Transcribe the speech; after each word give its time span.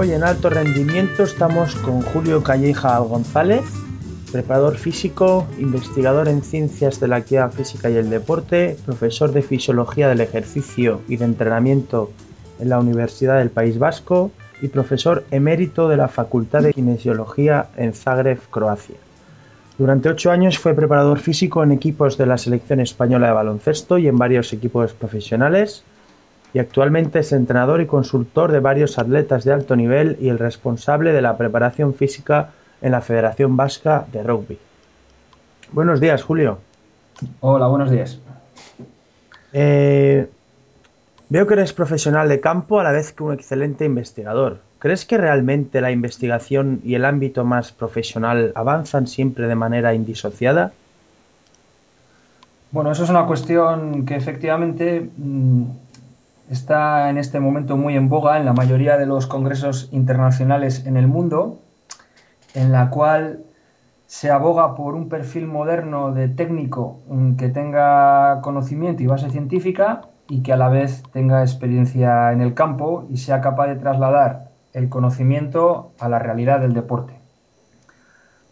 Hoy 0.00 0.12
en 0.12 0.22
alto 0.22 0.48
rendimiento 0.48 1.24
estamos 1.24 1.74
con 1.74 2.02
Julio 2.02 2.40
Calleja 2.44 2.96
González, 3.00 3.64
preparador 4.30 4.76
físico, 4.76 5.48
investigador 5.58 6.28
en 6.28 6.42
ciencias 6.42 7.00
de 7.00 7.08
la 7.08 7.16
actividad 7.16 7.50
física 7.50 7.90
y 7.90 7.96
el 7.96 8.08
deporte, 8.08 8.76
profesor 8.86 9.32
de 9.32 9.42
fisiología 9.42 10.08
del 10.08 10.20
ejercicio 10.20 11.00
y 11.08 11.16
de 11.16 11.24
entrenamiento 11.24 12.12
en 12.60 12.68
la 12.68 12.78
Universidad 12.78 13.38
del 13.38 13.50
País 13.50 13.80
Vasco 13.80 14.30
y 14.62 14.68
profesor 14.68 15.24
emérito 15.32 15.88
de 15.88 15.96
la 15.96 16.06
Facultad 16.06 16.62
de 16.62 16.74
Kinesiología 16.74 17.70
en 17.76 17.92
Zagreb, 17.92 18.38
Croacia. 18.50 18.98
Durante 19.78 20.10
ocho 20.10 20.30
años 20.30 20.60
fue 20.60 20.74
preparador 20.74 21.18
físico 21.18 21.64
en 21.64 21.72
equipos 21.72 22.16
de 22.16 22.26
la 22.26 22.38
selección 22.38 22.78
española 22.78 23.26
de 23.26 23.32
baloncesto 23.32 23.98
y 23.98 24.06
en 24.06 24.16
varios 24.16 24.52
equipos 24.52 24.92
profesionales 24.92 25.82
y 26.54 26.58
actualmente 26.58 27.20
es 27.20 27.32
entrenador 27.32 27.80
y 27.80 27.86
consultor 27.86 28.52
de 28.52 28.60
varios 28.60 28.98
atletas 28.98 29.44
de 29.44 29.52
alto 29.52 29.76
nivel 29.76 30.16
y 30.20 30.28
el 30.28 30.38
responsable 30.38 31.12
de 31.12 31.22
la 31.22 31.36
preparación 31.36 31.94
física 31.94 32.50
en 32.80 32.92
la 32.92 33.00
Federación 33.00 33.56
Vasca 33.56 34.06
de 34.12 34.22
Rugby. 34.22 34.58
Buenos 35.72 36.00
días, 36.00 36.22
Julio. 36.22 36.58
Hola, 37.40 37.66
buenos 37.66 37.90
días. 37.90 38.18
Eh, 39.52 40.28
veo 41.28 41.46
que 41.46 41.54
eres 41.54 41.72
profesional 41.72 42.28
de 42.28 42.40
campo 42.40 42.80
a 42.80 42.84
la 42.84 42.92
vez 42.92 43.12
que 43.12 43.22
un 43.22 43.34
excelente 43.34 43.84
investigador. 43.84 44.60
¿Crees 44.78 45.04
que 45.04 45.18
realmente 45.18 45.80
la 45.80 45.90
investigación 45.90 46.80
y 46.84 46.94
el 46.94 47.04
ámbito 47.04 47.44
más 47.44 47.72
profesional 47.72 48.52
avanzan 48.54 49.08
siempre 49.08 49.48
de 49.48 49.54
manera 49.56 49.92
indisociada? 49.92 50.72
Bueno, 52.70 52.92
eso 52.92 53.04
es 53.04 53.10
una 53.10 53.26
cuestión 53.26 54.06
que 54.06 54.14
efectivamente 54.14 55.10
mm, 55.16 55.64
está 56.50 57.10
en 57.10 57.18
este 57.18 57.40
momento 57.40 57.76
muy 57.76 57.96
en 57.96 58.08
boga 58.08 58.38
en 58.38 58.44
la 58.44 58.52
mayoría 58.52 58.96
de 58.96 59.06
los 59.06 59.26
congresos 59.26 59.88
internacionales 59.92 60.86
en 60.86 60.96
el 60.96 61.06
mundo, 61.06 61.58
en 62.54 62.72
la 62.72 62.90
cual 62.90 63.44
se 64.06 64.30
aboga 64.30 64.74
por 64.74 64.94
un 64.94 65.10
perfil 65.10 65.46
moderno 65.46 66.12
de 66.12 66.28
técnico 66.28 66.98
que 67.36 67.50
tenga 67.50 68.40
conocimiento 68.40 69.02
y 69.02 69.06
base 69.06 69.28
científica 69.30 70.02
y 70.28 70.42
que 70.42 70.54
a 70.54 70.56
la 70.56 70.70
vez 70.70 71.02
tenga 71.12 71.42
experiencia 71.42 72.32
en 72.32 72.40
el 72.40 72.54
campo 72.54 73.06
y 73.10 73.18
sea 73.18 73.42
capaz 73.42 73.66
de 73.66 73.76
trasladar 73.76 74.48
el 74.72 74.88
conocimiento 74.88 75.92
a 75.98 76.08
la 76.08 76.18
realidad 76.18 76.60
del 76.60 76.72
deporte. 76.72 77.14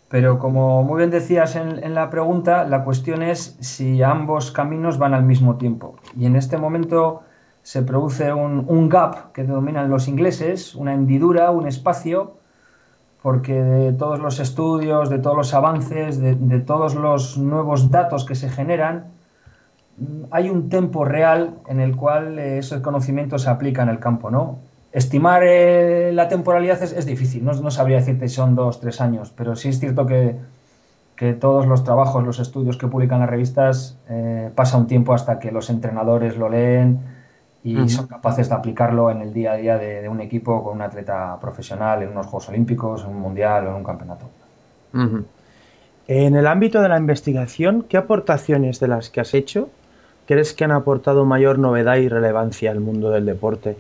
Pero 0.09 0.39
como 0.39 0.83
muy 0.83 0.99
bien 0.99 1.11
decías 1.11 1.57
en, 1.57 1.83
en, 1.83 1.95
la 1.95 2.11
pregunta, 2.11 2.65
la 2.65 2.85
cuestión 2.85 3.23
es 3.23 3.57
si 3.61 4.03
ambos 4.03 4.53
caminos 4.53 4.99
van 4.99 5.15
al 5.15 5.25
mismo 5.25 5.57
tiempo. 5.57 5.97
Y 6.17 6.27
en 6.27 6.37
este 6.37 6.59
momento 6.59 7.23
se 7.67 7.83
produce 7.83 8.33
un, 8.33 8.89
gap 8.89 9.33
que 9.33 9.43
denominan 9.43 9.91
los 9.91 10.07
ingleses, 10.07 10.77
una 10.77 10.95
hendidura, 10.95 11.51
un 11.51 11.67
espacio, 11.67 12.37
porque 13.21 13.55
de 13.55 13.93
todos 13.93 14.21
los 14.21 14.39
estudios, 14.39 15.11
de 15.11 15.19
todos 15.19 15.37
los 15.37 15.53
avances, 15.53 16.21
de, 16.21 16.61
todos 16.61 16.95
los 16.95 17.37
nuevos 17.39 17.91
datos 17.91 18.25
que 18.25 18.37
se 18.37 18.49
generan, 18.49 19.07
hay 20.31 20.49
un 20.49 20.69
tiempo 20.69 21.05
real 21.05 21.57
en 21.67 21.81
el 21.81 21.97
cual 21.97 22.39
eh, 22.39 22.59
ese 22.59 22.81
conocimiento 22.83 23.37
se 23.37 23.51
aplica 23.51 23.83
en 23.83 23.89
el 23.89 23.99
campo, 23.99 24.31
¿no? 24.31 24.61
Estimar 24.93 25.43
eh, 25.45 26.13
la 26.13 26.29
temporalidad 26.29 26.81
es, 26.81 27.05
difícil, 27.05 27.45
no, 27.45 27.53
no, 27.53 27.73
sabría 27.73 27.97
decirte 27.97 28.29
si 28.29 28.37
son 28.37 28.55
dos, 28.55 28.79
tres 28.79 29.01
años, 29.01 29.33
pero 29.37 29.57
sí 29.57 29.71
es 29.71 29.81
cierto 29.81 30.07
que, 30.07 30.37
que 31.17 31.33
todos 31.33 31.67
los 31.67 31.83
trabajos, 31.83 32.23
los 32.25 32.39
estudios 32.39 32.77
que 32.77 32.87
publican 32.87 33.19
las 33.19 33.29
revistas, 33.29 33.99
eh, 34.09 34.53
pasa 34.55 34.77
un 34.77 34.87
tiempo 34.87 35.15
hasta 35.15 35.41
que 35.41 35.51
los 35.51 35.69
entrenadores 35.69 36.37
lo 36.37 36.49
leen, 36.49 37.16
y 37.67 37.89
son 37.89 38.07
capaces 38.07 38.49
de 38.49 38.55
aplicarlo 38.55 39.11
en 39.11 39.23
el 39.23 39.33
día 39.33 39.53
a 39.53 39.57
día 39.57 39.77
de, 39.77 40.09
un 40.09 40.21
equipo 40.21 40.63
con 40.63 40.75
un 40.75 40.83
atleta 40.83 41.37
profesional 41.41 42.01
en 42.03 42.11
unos 42.11 42.27
Juegos 42.27 42.49
Olímpicos, 42.49 43.03
en 43.03 43.11
un 43.11 43.21
Mundial 43.21 43.67
o 43.67 43.71
en 43.71 43.77
un 43.77 43.85
campeonato. 43.85 44.27
En 46.07 46.37
el 46.37 46.47
ámbito 46.47 46.81
de 46.81 46.89
la 46.89 46.97
investigación, 46.97 47.85
¿qué 47.89 47.97
aportaciones 47.97 48.79
de 48.79 48.89
las 48.89 49.11
que 49.11 49.21
has 49.21 49.35
hecho 49.35 49.69
crees 50.27 50.55
que 50.55 50.65
han 50.65 50.73
aportado 50.73 51.25
mayor 51.25 51.59
novedad 51.59 51.97
y 51.97 52.09
relevancia 52.09 52.71
al 52.71 52.81
mundo 52.81 53.11
del 53.11 53.27
deporte? 53.27 53.77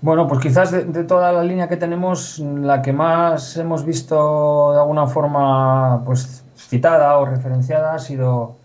Bueno, 0.00 0.28
pues 0.28 0.40
quizás 0.40 0.70
de, 0.70 0.84
de, 0.84 1.04
toda 1.04 1.32
la 1.32 1.42
línea 1.42 1.68
que 1.68 1.76
tenemos, 1.76 2.38
la 2.38 2.80
que 2.80 2.92
más 2.92 3.56
hemos 3.56 3.84
visto 3.84 4.72
de 4.72 4.78
alguna 4.78 5.06
forma 5.06 6.02
pues, 6.04 6.44
citada 6.56 7.18
o 7.18 7.26
referenciada 7.26 7.94
ha 7.94 7.98
sido 7.98 8.56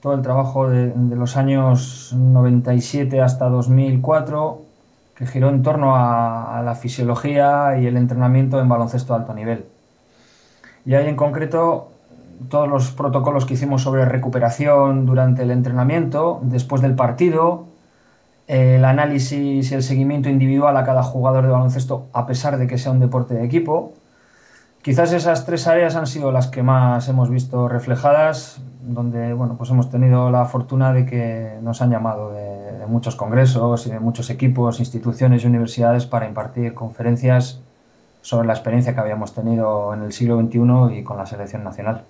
todo 0.00 0.14
el 0.14 0.22
trabajo 0.22 0.68
de, 0.68 0.92
los 1.16 1.36
años 1.36 2.14
97 2.16 3.20
hasta 3.20 3.48
2004, 3.48 4.62
que 5.14 5.26
giró 5.26 5.48
en 5.48 5.62
torno 5.62 5.96
a, 5.96 6.62
la 6.64 6.74
fisiología 6.74 7.78
y 7.78 7.86
el 7.86 7.96
entrenamiento 7.96 8.60
en 8.60 8.68
baloncesto 8.68 9.14
de 9.14 9.20
alto 9.20 9.34
nivel. 9.34 9.64
Y 10.84 10.94
ahí 10.94 11.08
en 11.08 11.16
concreto 11.16 11.88
todos 12.50 12.68
los 12.68 12.90
protocolos 12.90 13.46
que 13.46 13.54
hicimos 13.54 13.82
sobre 13.82 14.04
recuperación 14.04 15.06
durante 15.06 15.42
el 15.42 15.50
entrenamiento, 15.50 16.40
después 16.42 16.82
del 16.82 16.94
partido, 16.94 17.64
el 18.46 18.84
análisis 18.84 19.70
y 19.70 19.74
el 19.74 19.82
seguimiento 19.82 20.28
individual 20.28 20.76
a 20.76 20.84
cada 20.84 21.02
jugador 21.02 21.44
de 21.44 21.50
baloncesto 21.50 22.06
a 22.12 22.26
pesar 22.26 22.58
de 22.58 22.66
que 22.66 22.78
sea 22.78 22.92
un 22.92 23.00
deporte 23.00 23.34
de 23.34 23.44
equipo, 23.44 23.94
Quizás 24.86 25.12
esas 25.12 25.44
tres 25.44 25.66
áreas 25.66 25.96
han 25.96 26.06
sido 26.06 26.30
las 26.30 26.46
que 26.46 26.62
más 26.62 27.08
hemos 27.08 27.28
visto 27.28 27.66
reflejadas, 27.68 28.60
donde 28.86 29.32
bueno, 29.34 29.56
pues 29.56 29.70
hemos 29.70 29.90
tenido 29.90 30.30
la 30.30 30.44
fortuna 30.46 30.92
de 30.92 31.04
que 31.04 31.58
nos 31.62 31.82
han 31.82 31.90
llamado 31.90 32.32
de, 32.32 32.86
muchos 32.86 33.16
congresos 33.16 33.88
y 33.88 33.90
de 33.90 33.98
muchos 33.98 34.30
equipos, 34.30 34.78
instituciones 34.78 35.42
y 35.42 35.48
universidades 35.48 36.06
para 36.06 36.28
impartir 36.28 36.72
conferencias 36.72 37.60
sobre 38.22 38.46
la 38.46 38.52
experiencia 38.52 38.94
que 38.94 39.00
habíamos 39.00 39.34
tenido 39.34 39.92
en 39.92 40.02
el 40.02 40.12
siglo 40.12 40.40
XXI 40.40 40.98
y 40.98 41.02
con 41.02 41.16
la 41.16 41.26
selección 41.26 41.64
nacional. 41.64 42.04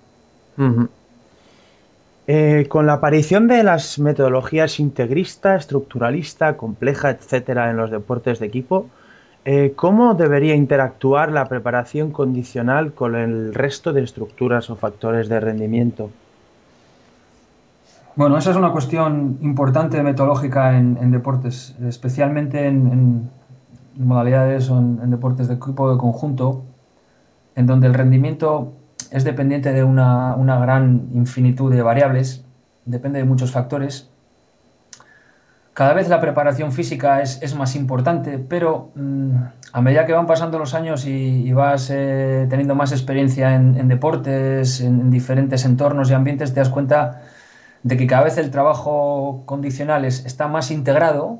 Eh, 2.27 2.67
con 2.69 2.85
la 2.85 2.93
aparición 2.93 3.47
de 3.47 3.63
las 3.63 3.97
metodologías 3.97 4.79
integrista, 4.79 5.55
estructuralista, 5.55 6.57
compleja, 6.57 7.09
etcétera, 7.09 7.71
en 7.71 7.77
los 7.77 7.89
deportes 7.89 8.37
de 8.37 8.45
equipo, 8.45 8.87
eh, 9.49 9.71
¿Cómo 9.77 10.13
debería 10.13 10.55
interactuar 10.55 11.31
la 11.31 11.45
preparación 11.45 12.11
condicional 12.11 12.91
con 12.91 13.15
el 13.15 13.53
resto 13.53 13.93
de 13.93 14.03
estructuras 14.03 14.69
o 14.69 14.75
factores 14.75 15.29
de 15.29 15.39
rendimiento? 15.39 16.11
Bueno, 18.17 18.39
esa 18.39 18.49
es 18.49 18.57
una 18.57 18.71
cuestión 18.71 19.37
importante 19.41 20.01
metodológica 20.01 20.75
en, 20.75 21.11
deportes, 21.11 21.75
especialmente 21.87 22.65
en, 22.65 23.29
modalidades 23.95 24.71
o 24.71 24.79
en, 24.79 25.11
deportes 25.11 25.47
de 25.47 25.53
equipo 25.53 25.91
de 25.91 25.99
conjunto, 25.99 26.63
en 27.55 27.67
donde 27.67 27.85
el 27.85 27.93
rendimiento 27.93 28.73
es 29.11 29.23
dependiente 29.23 29.71
de 29.71 29.83
una, 29.83 30.35
gran 30.59 31.09
infinitud 31.13 31.71
de 31.71 31.83
variables, 31.83 32.43
depende 32.85 33.19
de 33.19 33.25
muchos 33.25 33.51
factores. 33.51 34.09
Cada 35.75 35.93
vez 35.93 36.09
la 36.09 36.19
preparación 36.19 36.71
física 36.71 37.21
es, 37.21 37.55
más 37.55 37.75
importante, 37.75 38.39
pero 38.39 38.89
mm, 38.95 39.31
a 39.73 39.81
medida 39.81 40.07
que 40.07 40.13
van 40.13 40.25
pasando 40.25 40.57
los 40.57 40.73
años 40.73 41.05
y, 41.05 41.53
vas 41.53 41.91
eh, 41.91 42.47
teniendo 42.49 42.73
más 42.73 42.91
experiencia 42.91 43.53
en, 43.53 43.87
deportes, 43.87 44.81
en, 44.81 45.11
diferentes 45.11 45.65
entornos 45.65 46.09
y 46.09 46.15
ambientes, 46.15 46.55
te 46.55 46.61
das 46.61 46.69
cuenta 46.69 47.21
de 47.87 47.95
que 47.95 48.05
cada 48.05 48.23
vez 48.23 48.37
el 48.37 48.51
trabajo 48.51 49.43
condicional 49.45 50.03
está 50.03 50.49
más 50.49 50.71
integrado, 50.71 51.39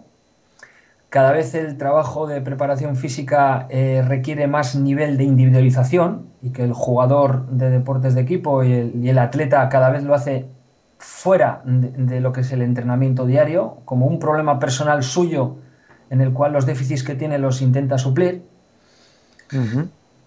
cada 1.10 1.34
vez 1.34 1.54
el 1.56 1.78
trabajo 1.78 2.26
de 2.26 2.40
preparación 2.42 2.96
física 2.96 3.68
eh, 3.70 4.02
requiere 4.06 4.48
más 4.48 4.76
nivel 4.76 5.18
de 5.18 5.26
individualización 5.26 6.28
y 6.42 6.52
que 6.52 6.64
el 6.64 6.72
jugador 6.72 7.48
de 7.48 7.70
deportes 7.70 8.16
de 8.16 8.22
equipo 8.22 8.64
y 8.64 9.10
el 9.10 9.18
atleta 9.18 9.68
cada 9.68 9.90
vez 9.90 10.04
lo 10.04 10.14
hace 10.14 10.46
fuera 11.00 11.62
de, 11.66 12.22
lo 12.22 12.32
que 12.32 12.42
es 12.42 12.52
el 12.52 12.62
entrenamiento 12.62 13.26
diario, 13.26 13.78
como 13.84 14.06
un 14.08 14.20
problema 14.20 14.58
personal 14.58 15.04
suyo 15.04 15.58
en 16.10 16.22
el 16.22 16.32
cual 16.32 16.54
los 16.54 16.66
déficits 16.66 17.04
que 17.04 17.16
tiene 17.16 17.38
los 17.38 17.62
intenta 17.62 17.98
suplir. 17.98 18.44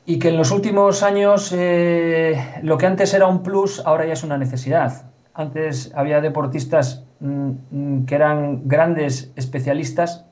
Y 0.07 0.19
que 0.19 0.29
en 0.29 0.37
los 0.37 0.51
últimos 0.51 1.03
años 1.03 1.53
eh, 1.57 2.61
lo 2.63 2.77
que 2.77 2.87
antes 2.87 3.15
era 3.15 3.27
un 3.27 3.43
plus 3.43 3.83
ahora 3.87 4.05
ya 4.07 4.13
es 4.13 4.23
una 4.23 4.37
necesidad. 4.37 5.11
Antes 5.35 5.93
había 5.95 6.21
deportistas 6.21 7.05
mm, 7.21 7.51
mm, 7.71 8.07
que 8.07 8.15
eran 8.15 8.69
grandes 8.69 9.33
especialistas 9.37 10.25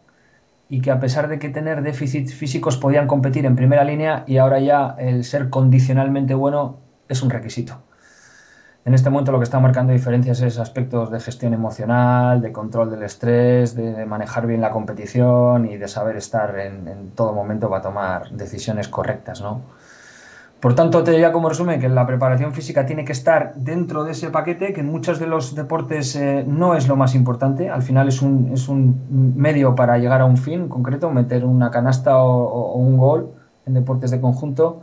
y 0.69 0.81
que 0.81 0.91
a 0.91 1.01
pesar 1.01 1.29
de 1.29 1.39
que 1.39 1.49
tener 1.49 1.83
déficits 1.83 2.35
físicos 2.35 2.77
podían 2.77 3.07
competir 3.07 3.47
en 3.47 3.57
primera 3.57 3.85
línea 3.85 4.25
y 4.27 4.37
ahora 4.37 4.61
ya 4.61 4.97
el 4.99 5.25
ser 5.25 5.51
condicionalmente 5.51 6.35
bueno 6.35 6.79
es 7.09 7.23
un 7.23 7.31
requisito. 7.31 7.81
En 8.85 8.95
este 8.95 9.11
momento 9.11 9.33
lo 9.33 9.39
que 9.39 9.45
está 9.45 9.61
marcando 9.61 9.93
diferencias 9.93 10.41
es 10.41 10.59
aspectos 10.59 11.11
de 11.11 11.21
gestión 11.21 11.53
emocional, 11.53 12.41
de 12.41 12.53
control 12.53 12.91
del 12.91 13.03
estrés, 13.03 13.75
de 13.75 14.07
manejar 14.07 14.47
bien 14.47 14.63
la 14.63 14.71
competición 14.71 15.67
y 15.67 15.77
de 15.77 15.89
saber 15.89 16.17
estar 16.17 16.59
en, 16.59 17.11
todo 17.15 17.35
momento 17.35 17.69
para 17.69 17.83
tomar 17.83 18.31
decisiones 18.31 18.89
correctas, 18.89 19.43
¿no? 19.43 19.61
Por 20.61 20.75
tanto, 20.75 21.05
te 21.05 21.13
diría 21.13 21.31
como 21.31 21.49
resumen 21.49 21.81
que 21.81 21.89
la 21.89 22.05
preparación 22.05 22.53
física 22.53 22.85
tiene 22.85 23.05
que 23.05 23.13
estar 23.13 23.55
dentro 23.55 24.03
de 24.03 24.11
ese 24.11 24.31
paquete, 24.31 24.73
que 24.73 24.81
en 24.81 24.91
muchos 24.91 25.21
de 25.21 25.29
los 25.29 25.55
deportes 25.55 26.17
eh, 26.17 26.45
no 26.49 26.75
es 26.75 26.89
lo 26.89 26.97
más 26.97 27.15
importante, 27.15 27.71
al 27.71 27.83
final 27.83 28.09
es 28.09 28.23
un, 28.23 28.51
es 28.53 28.69
un, 28.69 29.35
medio 29.37 29.77
para 29.77 29.99
llegar 29.99 30.21
a 30.21 30.25
un 30.25 30.37
fin 30.37 30.69
concreto, 30.69 31.11
meter 31.11 31.45
una 31.45 31.71
canasta 31.71 32.19
o, 32.19 32.73
un 32.75 32.97
gol 32.97 33.31
en 33.67 33.75
deportes 33.75 34.11
de 34.11 34.21
conjunto, 34.21 34.83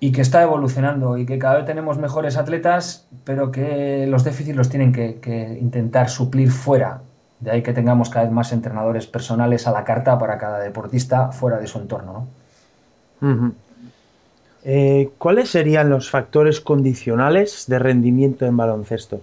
y 0.00 0.10
que 0.10 0.20
está 0.20 0.42
evolucionando 0.42 1.16
y 1.16 1.26
que 1.26 1.38
cada 1.38 1.56
vez 1.56 1.64
tenemos 1.64 1.98
mejores 1.98 2.36
atletas, 2.36 3.06
pero 3.24 3.52
que 3.52 4.06
los 4.08 4.24
déficits 4.24 4.56
los 4.56 4.68
tienen 4.68 4.92
que, 4.92 5.58
intentar 5.60 6.10
suplir 6.10 6.50
fuera. 6.50 7.02
De 7.38 7.52
ahí 7.52 7.62
que 7.62 7.72
tengamos 7.72 8.10
cada 8.10 8.24
vez 8.24 8.32
más 8.32 8.52
entrenadores 8.52 9.06
personales 9.06 9.66
a 9.66 9.70
la 9.70 9.84
carta 9.84 10.18
para 10.18 10.38
cada 10.38 10.58
deportista 10.58 11.30
fuera 11.32 11.58
de 11.58 11.66
su 11.66 11.78
entorno. 11.78 12.26
¿no? 13.20 13.52
Eh, 14.68 15.10
¿Cuáles 15.18 15.50
serían 15.50 15.90
los 15.90 16.10
factores 16.10 16.60
condicionales 16.60 17.66
de 17.68 17.78
rendimiento 17.78 18.46
en 18.46 18.56
baloncesto? 18.56 19.20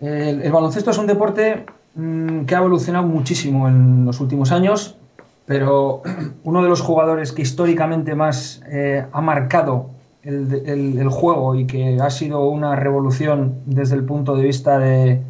El, 0.00 0.50
baloncesto 0.50 0.90
es 0.90 0.96
un 0.96 1.06
deporte 1.06 1.66
mm, 1.94 2.46
que 2.46 2.54
ha 2.54 2.58
evolucionado 2.58 3.06
muchísimo 3.06 3.68
en 3.68 4.06
los 4.06 4.20
últimos 4.20 4.52
años, 4.52 4.96
pero 5.44 6.00
uno 6.44 6.62
de 6.62 6.68
los 6.70 6.80
jugadores 6.80 7.32
que 7.32 7.42
históricamente 7.42 8.14
más 8.14 8.62
eh, 8.70 9.04
ha 9.12 9.20
marcado 9.20 9.90
el, 10.22 11.06
juego 11.10 11.54
y 11.54 11.66
que 11.66 11.98
ha 12.00 12.08
sido 12.08 12.48
una 12.48 12.74
revolución 12.74 13.56
desde 13.66 13.96
el 13.96 14.04
punto 14.04 14.34
de 14.34 14.44
vista 14.44 14.78
de, 14.78 15.20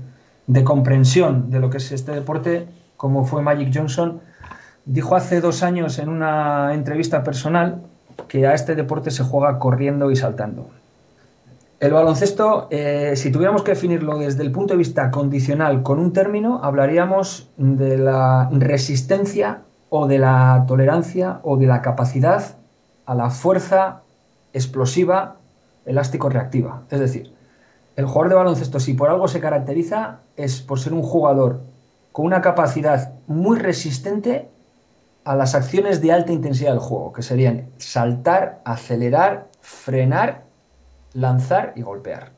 de 0.46 0.62
comprensión 0.62 1.50
de 1.50 1.58
lo 1.58 1.70
que 1.70 1.78
es 1.78 1.90
este 1.90 2.12
deporte, 2.12 2.68
como 2.96 3.24
fue 3.24 3.42
Magic 3.42 3.72
Johnson, 3.74 4.20
dijo 4.84 5.16
hace 5.16 5.40
dos 5.40 5.64
años 5.64 5.98
en 5.98 6.08
una 6.08 6.72
entrevista 6.72 7.24
personal 7.24 7.82
que 8.28 8.46
a 8.46 8.54
este 8.54 8.74
deporte 8.74 9.10
se 9.10 9.24
juega 9.24 9.58
corriendo 9.58 10.10
y 10.10 10.16
saltando. 10.16 10.68
El 11.80 11.92
baloncesto, 11.92 12.68
eh, 12.70 13.14
si 13.16 13.32
tuviéramos 13.32 13.62
que 13.62 13.72
definirlo 13.72 14.18
desde 14.18 14.42
el 14.42 14.52
punto 14.52 14.74
de 14.74 14.78
vista 14.78 15.10
condicional 15.10 15.82
con 15.82 15.98
un 15.98 16.12
término, 16.12 16.60
hablaríamos 16.62 17.50
de 17.56 17.98
la 17.98 18.48
resistencia 18.52 19.62
o 19.88 20.06
de 20.06 20.18
la 20.18 20.64
tolerancia 20.68 21.40
o 21.42 21.56
de 21.56 21.66
la 21.66 21.82
capacidad 21.82 22.56
a 23.04 23.14
la 23.14 23.30
fuerza 23.30 24.02
explosiva 24.52 25.36
elástico-reactiva. 25.84 26.82
Es 26.88 27.00
decir, 27.00 27.32
el 27.96 28.06
jugador 28.06 28.28
de 28.28 28.34
baloncesto, 28.36 28.80
si 28.80 28.94
por 28.94 29.10
algo 29.10 29.28
se 29.28 29.40
caracteriza, 29.40 30.20
es 30.36 30.60
por 30.60 30.78
ser 30.78 30.92
un 30.92 31.02
jugador 31.02 31.60
con 32.12 32.26
una 32.26 32.40
capacidad 32.42 33.12
muy 33.26 33.58
resistente 33.58 34.48
a 35.24 35.36
las 35.36 35.54
acciones 35.54 36.00
de 36.00 36.12
alta 36.12 36.32
intensidad 36.32 36.70
del 36.70 36.80
juego, 36.80 37.12
que 37.12 37.22
serían 37.22 37.66
saltar, 37.78 38.60
acelerar, 38.64 39.46
frenar, 39.60 40.42
lanzar 41.14 41.72
y 41.76 41.82
golpear. 41.82 42.30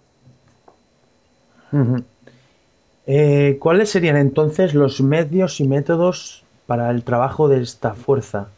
Eh, 3.06 3.58
¿Cuáles 3.60 3.90
serían 3.90 4.16
entonces 4.16 4.74
los 4.74 5.00
medios 5.00 5.60
y 5.60 5.66
métodos 5.66 6.44
para 6.66 6.90
el 6.90 7.02
trabajo 7.02 7.48
de 7.48 7.62
esta 7.62 7.94
fuerza? 7.94 8.48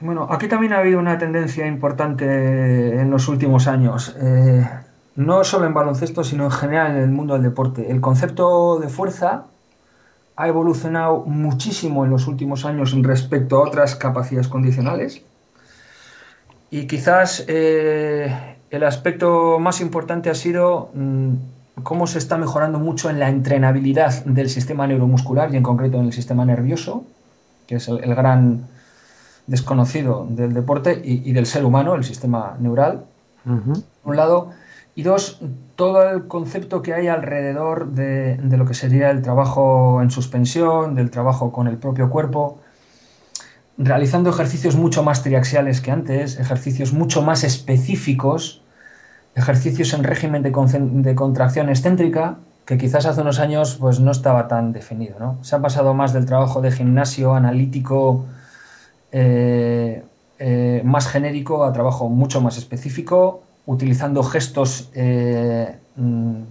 Bueno, 0.00 0.28
aquí 0.30 0.48
también 0.48 0.72
ha 0.72 0.78
habido 0.78 0.98
una 0.98 1.16
tendencia 1.16 1.66
importante 1.66 3.00
en 3.00 3.10
los 3.10 3.28
últimos 3.28 3.66
años. 3.66 4.14
Eh, 4.20 4.66
no 5.14 5.42
solo 5.44 5.66
en 5.66 5.72
baloncesto, 5.72 6.22
sino 6.22 6.44
en 6.44 6.50
general 6.50 6.90
en 6.92 7.02
el 7.02 7.10
mundo 7.10 7.34
del 7.34 7.42
deporte. 7.42 7.90
El 7.90 8.02
concepto 8.02 8.78
de 8.78 8.88
fuerza 8.88 9.44
ha 10.36 10.48
evolucionado 10.48 11.24
muchísimo 11.24 12.04
en 12.04 12.10
los 12.10 12.26
últimos 12.26 12.64
años 12.64 12.94
respecto 13.02 13.56
a 13.56 13.66
otras 13.66 13.96
capacidades 13.96 14.48
condicionales. 14.48 15.22
Y 16.70 16.86
quizás 16.86 17.44
eh, 17.48 18.56
el 18.70 18.84
aspecto 18.84 19.58
más 19.58 19.80
importante 19.80 20.28
ha 20.28 20.34
sido 20.34 20.90
mm, 20.94 21.32
cómo 21.82 22.06
se 22.06 22.18
está 22.18 22.36
mejorando 22.36 22.78
mucho 22.78 23.08
en 23.08 23.18
la 23.18 23.30
entrenabilidad 23.30 24.24
del 24.26 24.50
sistema 24.50 24.86
neuromuscular 24.86 25.52
y 25.52 25.56
en 25.56 25.62
concreto 25.62 25.98
en 25.98 26.06
el 26.06 26.12
sistema 26.12 26.44
nervioso, 26.44 27.04
que 27.66 27.76
es 27.76 27.88
el, 27.88 28.14
gran 28.14 28.66
desconocido 29.46 30.26
del 30.28 30.52
deporte 30.52 31.00
y, 31.02 31.32
del 31.32 31.46
ser 31.46 31.64
humano, 31.64 31.94
el 31.94 32.04
sistema 32.04 32.56
neural. 32.58 33.04
Por 33.44 34.10
un 34.10 34.16
lado, 34.16 34.50
y 34.96 35.02
dos, 35.02 35.40
todo 35.76 36.08
el 36.08 36.26
concepto 36.26 36.80
que 36.80 36.94
hay 36.94 37.06
alrededor 37.06 37.92
de, 37.92 38.38
lo 38.42 38.64
que 38.64 38.72
sería 38.72 39.10
el 39.10 39.20
trabajo 39.20 40.00
en 40.00 40.10
suspensión, 40.10 40.94
del 40.94 41.10
trabajo 41.10 41.52
con 41.52 41.68
el 41.68 41.76
propio 41.76 42.08
cuerpo, 42.08 42.58
realizando 43.76 44.30
ejercicios 44.30 44.74
mucho 44.74 45.02
más 45.02 45.22
triaxiales 45.22 45.82
que 45.82 45.90
antes, 45.90 46.40
ejercicios 46.40 46.94
mucho 46.94 47.20
más 47.20 47.44
específicos, 47.44 48.62
ejercicios 49.34 49.92
en 49.92 50.02
régimen 50.02 50.42
de, 50.42 51.14
contracción 51.14 51.68
excéntrica, 51.68 52.38
que 52.64 52.78
quizás 52.78 53.04
hace 53.04 53.20
unos 53.20 53.38
años 53.38 53.76
pues, 53.78 54.00
no 54.00 54.10
estaba 54.10 54.48
tan 54.48 54.72
definido. 54.72 55.18
¿no? 55.18 55.44
Se 55.44 55.56
ha 55.56 55.60
pasado 55.60 55.92
más 55.92 56.14
del 56.14 56.24
trabajo 56.24 56.62
de 56.62 56.72
gimnasio 56.72 57.34
analítico 57.34 58.24
eh, 59.12 60.02
eh, 60.38 60.80
más 60.86 61.06
genérico 61.06 61.64
a 61.64 61.74
trabajo 61.74 62.08
mucho 62.08 62.40
más 62.40 62.56
específico, 62.56 63.42
utilizando 63.66 64.22
gestos 64.22 64.90
eh, 64.94 65.76
mm, 65.96 66.42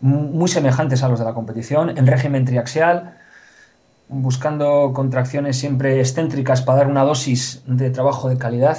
muy 0.00 0.48
semejantes 0.48 1.02
a 1.02 1.08
los 1.08 1.18
de 1.18 1.24
la 1.24 1.32
competición, 1.32 1.96
en 1.96 2.06
régimen 2.06 2.44
triaxial, 2.44 3.16
buscando 4.08 4.92
contracciones 4.92 5.56
siempre 5.56 6.00
excéntricas 6.00 6.60
para 6.60 6.78
dar 6.78 6.88
una 6.88 7.04
dosis 7.04 7.62
de 7.66 7.90
trabajo 7.90 8.28
de 8.28 8.36
calidad. 8.36 8.76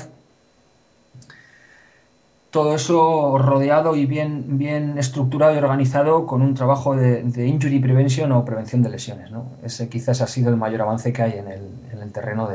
Todo 2.52 2.76
eso 2.76 3.38
rodeado 3.38 3.96
y 3.96 4.06
bien, 4.06 4.58
bien 4.58 4.98
estructurado 4.98 5.56
y 5.56 5.58
organizado 5.58 6.26
con 6.26 6.42
un 6.42 6.54
trabajo 6.54 6.96
de, 6.96 7.48
injury 7.48 7.80
prevention 7.80 8.32
o 8.32 8.46
prevención 8.46 8.84
de 8.84 8.90
lesiones. 8.90 9.32
Ese 9.64 9.90
quizás 9.90 10.22
ha 10.22 10.28
sido 10.28 10.52
el 10.52 10.58
mayor 10.58 10.84
avance 10.84 11.12
que 11.12 11.24
hay 11.24 11.34
en 11.34 11.48
el, 11.48 12.12
terreno 12.14 12.48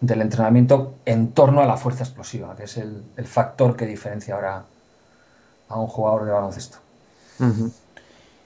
del 0.00 0.22
entrenamiento 0.22 0.94
en 1.04 1.32
torno 1.32 1.60
a 1.60 1.66
la 1.66 1.76
fuerza 1.76 2.04
explosiva, 2.04 2.54
que 2.56 2.64
es 2.64 2.78
el 2.78 3.26
factor 3.26 3.76
que 3.76 3.86
diferencia 3.86 4.36
ahora 4.36 4.64
a 5.68 5.78
un 5.78 5.86
jugador 5.86 6.24
de 6.26 6.32
baloncesto. 6.32 6.78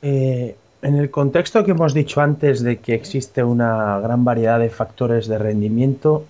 Eh, 0.02 0.56
en 0.82 0.94
el 0.94 1.10
contexto 1.10 1.64
que 1.64 1.72
hemos 1.72 1.92
dicho 1.94 2.20
antes 2.20 2.62
de 2.62 2.78
que 2.78 2.94
existe 2.94 3.42
una 3.42 3.98
gran 4.00 4.24
variedad 4.24 4.58
de 4.60 4.70
factores 4.70 5.26
de 5.26 5.38
rendimiento, 5.38 6.24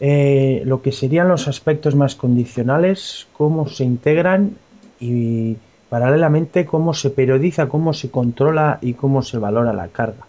eh, 0.00 0.62
lo 0.64 0.82
que 0.82 0.92
serían 0.92 1.28
los 1.28 1.48
aspectos 1.48 1.94
más 1.94 2.14
condicionales, 2.14 3.28
cómo 3.32 3.68
se 3.68 3.84
integran 3.84 4.56
y 5.00 5.56
paralelamente 5.88 6.66
cómo 6.66 6.92
se 6.92 7.10
periodiza, 7.10 7.68
cómo 7.68 7.92
se 7.92 8.10
controla 8.10 8.78
y 8.80 8.94
cómo 8.94 9.22
se 9.22 9.38
valora 9.38 9.72
la 9.72 9.88
carga. 9.88 10.26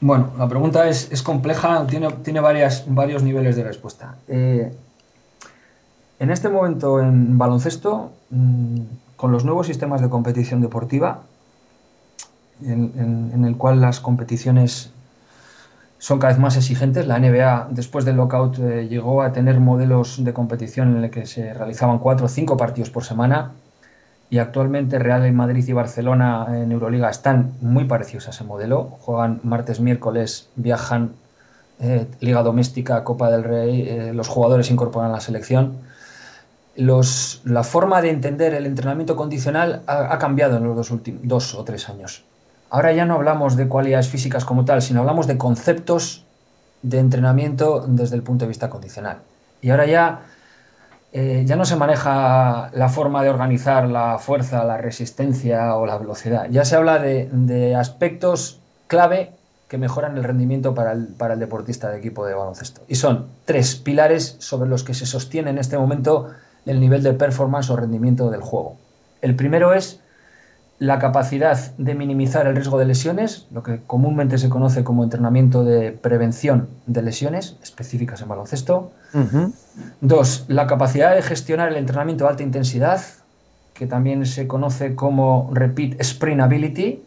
Bueno, 0.00 0.32
la 0.38 0.48
pregunta 0.48 0.88
es, 0.88 1.22
compleja, 1.22 1.86
tiene, 1.86 2.10
tiene 2.22 2.40
varias, 2.40 2.84
varios 2.86 3.22
niveles 3.22 3.56
de 3.56 3.64
respuesta. 3.64 4.16
Eh, 4.28 4.70
en 6.18 6.30
este 6.30 6.48
momento 6.48 7.00
en 7.00 7.38
baloncesto, 7.38 8.12
mm, 8.30 8.80
con 9.16 9.32
los 9.32 9.44
nuevos 9.44 9.66
sistemas 9.66 10.00
de 10.00 10.08
competición 10.08 10.60
deportiva, 10.60 11.22
en, 12.62 13.44
el 13.44 13.56
cual 13.56 13.80
las 13.80 14.00
competiciones 14.00 14.90
son 15.98 16.18
cada 16.18 16.32
vez 16.32 16.40
más 16.40 16.56
exigentes, 16.56 17.06
la 17.06 17.18
NBA 17.18 17.68
después 17.70 18.04
del 18.04 18.16
lockout 18.16 18.58
eh, 18.58 18.88
llegó 18.88 19.22
a 19.22 19.32
tener 19.32 19.60
modelos 19.60 20.24
de 20.24 20.32
competición 20.32 20.96
en 20.96 21.04
el 21.04 21.10
que 21.10 21.26
se 21.26 21.52
realizaban 21.52 21.98
cuatro 21.98 22.26
o 22.26 22.28
cinco 22.28 22.56
partidos 22.56 22.90
por 22.90 23.04
semana 23.04 23.52
y 24.30 24.38
actualmente 24.38 24.98
Real 24.98 25.30
Madrid 25.32 25.66
y 25.66 25.72
Barcelona 25.72 26.46
en 26.50 26.72
Euroliga 26.72 27.10
están 27.10 27.52
muy 27.60 27.84
parecidos 27.84 28.26
a 28.26 28.30
ese 28.30 28.44
modelo. 28.44 28.96
Juegan 29.00 29.40
martes, 29.42 29.80
miércoles, 29.80 30.48
viajan 30.56 31.12
eh, 31.78 32.06
Liga 32.20 32.42
Doméstica, 32.42 33.04
Copa 33.04 33.30
del 33.30 33.44
Rey, 33.44 33.82
eh, 33.88 34.12
los 34.14 34.28
jugadores 34.28 34.70
incorporan 34.70 35.10
a 35.10 35.14
la 35.14 35.20
selección 35.20 35.78
la 36.76 37.64
forma 37.64 38.02
de 38.02 38.10
entender 38.10 38.54
el 38.54 38.66
entrenamiento 38.66 39.16
condicional 39.16 39.82
ha, 39.86 40.18
cambiado 40.18 40.56
en 40.56 40.64
los 40.64 40.76
dos, 40.76 40.90
últimos, 40.90 41.20
dos 41.24 41.54
o 41.54 41.64
tres 41.64 41.88
años. 41.88 42.24
Ahora 42.70 42.92
ya 42.92 43.04
no 43.04 43.14
hablamos 43.14 43.56
de 43.56 43.68
cualidades 43.68 44.08
físicas 44.08 44.44
como 44.44 44.64
tal, 44.64 44.82
sino 44.82 45.00
hablamos 45.00 45.26
de 45.26 45.38
conceptos 45.38 46.24
de 46.82 46.98
entrenamiento 46.98 47.84
desde 47.86 48.16
el 48.16 48.22
punto 48.22 48.44
de 48.44 48.48
vista 48.48 48.68
condicional. 48.70 49.18
Y 49.62 49.70
ahora 49.70 49.86
ya, 49.86 50.20
eh, 51.12 51.44
ya 51.46 51.56
no 51.56 51.64
se 51.64 51.76
maneja 51.76 52.70
la 52.72 52.88
forma 52.88 53.22
de 53.22 53.30
organizar 53.30 53.88
la 53.88 54.18
fuerza, 54.18 54.64
la 54.64 54.76
resistencia 54.76 55.74
o 55.76 55.86
la 55.86 55.96
velocidad. 55.98 56.48
Ya 56.50 56.64
se 56.64 56.76
habla 56.76 56.98
de, 56.98 57.74
aspectos 57.74 58.60
clave 58.86 59.32
que 59.68 59.78
mejoran 59.78 60.16
el 60.16 60.24
rendimiento 60.24 60.74
para 60.74 60.92
el, 60.92 61.08
para 61.08 61.34
el 61.34 61.40
deportista 61.40 61.90
de 61.90 61.98
equipo 61.98 62.26
de 62.26 62.34
baloncesto. 62.34 62.82
Y 62.86 62.96
son 62.96 63.26
tres 63.44 63.74
pilares 63.76 64.36
sobre 64.38 64.68
los 64.68 64.84
que 64.84 64.94
se 64.94 65.06
sostiene 65.06 65.50
en 65.50 65.58
este 65.58 65.78
momento 65.78 66.30
el 66.66 66.80
nivel 66.80 67.02
de 67.02 67.14
performance 67.14 67.70
o 67.70 67.76
rendimiento 67.76 68.30
del 68.30 68.40
juego. 68.40 68.76
El 69.22 69.34
primero 69.34 69.72
es 69.72 70.00
la 70.78 70.98
capacidad 70.98 71.58
de 71.78 71.94
minimizar 71.94 72.46
el 72.46 72.54
riesgo 72.54 72.78
de 72.78 72.84
lesiones, 72.84 73.46
lo 73.50 73.62
que 73.62 73.80
comúnmente 73.86 74.36
se 74.36 74.50
conoce 74.50 74.84
como 74.84 75.04
entrenamiento 75.04 75.64
de 75.64 75.92
prevención 75.92 76.68
de 76.86 77.02
lesiones 77.02 77.56
específicas 77.62 78.20
en 78.20 78.28
baloncesto. 78.28 78.90
Dos, 80.02 80.44
la 80.48 80.66
capacidad 80.66 81.14
de 81.14 81.22
gestionar 81.22 81.70
el 81.70 81.76
entrenamiento 81.76 82.24
de 82.24 82.30
alta 82.30 82.42
intensidad, 82.42 83.00
que 83.72 83.86
también 83.86 84.26
se 84.26 84.46
conoce 84.46 84.94
como 84.94 85.50
repeat 85.52 85.98
sprint 86.00 86.42
ability, 86.42 87.02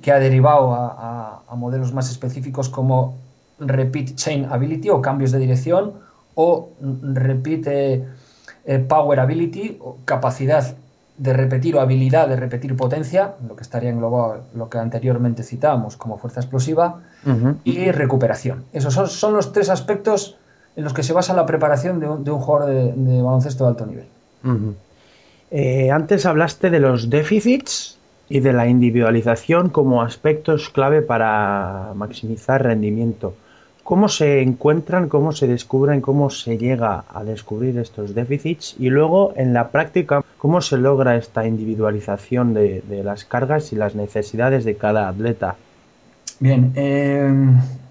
que 0.00 0.12
ha 0.12 0.18
derivado 0.18 0.72
a, 0.72 1.42
modelos 1.54 1.92
más 1.92 2.10
específicos 2.10 2.70
como 2.70 3.16
repeat 3.58 4.14
chain 4.14 4.46
ability 4.46 4.88
o 4.88 5.02
cambios 5.02 5.30
de 5.32 5.38
dirección 5.38 5.92
o 6.34 6.70
repeat 6.80 7.66
eh, 7.66 8.04
eh, 8.64 8.78
power 8.78 9.20
ability 9.20 9.78
o 9.80 9.96
capacidad 10.04 10.74
de 11.20 11.34
repetir 11.34 11.76
o 11.76 11.80
habilidad 11.80 12.28
de 12.28 12.36
repetir 12.36 12.74
potencia, 12.76 13.34
lo 13.46 13.54
que 13.54 13.62
estaría 13.62 13.90
englobado 13.90 14.42
lo 14.54 14.70
que 14.70 14.78
anteriormente 14.78 15.42
citábamos 15.42 15.98
como 15.98 16.16
fuerza 16.16 16.40
explosiva, 16.40 17.00
y 17.62 17.90
recuperación. 17.90 18.64
Esos 18.72 19.12
son, 19.12 19.34
los 19.34 19.52
tres 19.52 19.68
aspectos 19.68 20.38
en 20.76 20.84
los 20.84 20.94
que 20.94 21.02
se 21.02 21.12
basa 21.12 21.34
la 21.34 21.44
preparación 21.44 22.00
de 22.00 22.08
un, 22.08 22.40
jugador 22.40 22.70
de, 22.70 23.22
baloncesto 23.22 23.64
de 23.64 23.68
alto 23.68 23.84
nivel. 23.84 24.06
Eh, 25.50 25.90
antes 25.90 26.24
hablaste 26.24 26.70
de 26.70 26.80
los 26.80 27.10
déficits 27.10 27.98
y 28.30 28.40
de 28.40 28.54
la 28.54 28.66
individualización 28.68 29.68
como 29.68 30.00
aspectos 30.00 30.70
clave 30.70 31.02
para 31.02 31.92
maximizar 31.94 32.62
rendimiento 32.62 33.34
cómo 33.90 34.08
se 34.08 34.40
encuentran, 34.40 35.08
cómo 35.08 35.32
se 35.32 35.48
descubren, 35.48 36.00
cómo 36.00 36.30
se 36.30 36.56
llega 36.56 37.02
a 37.12 37.24
descubrir 37.24 37.76
estos 37.76 38.14
déficits 38.14 38.76
y 38.78 38.88
luego 38.88 39.32
en 39.34 39.52
la 39.52 39.70
práctica 39.70 40.22
cómo 40.38 40.60
se 40.60 40.76
logra 40.76 41.16
esta 41.16 41.44
individualización 41.44 42.54
de, 42.54 42.84
las 43.02 43.24
cargas 43.24 43.72
y 43.72 43.74
las 43.74 43.96
necesidades 43.96 44.64
de 44.64 44.76
cada 44.76 45.08
atleta. 45.08 45.56
Bien, 46.38 46.70
eh, 46.76 47.34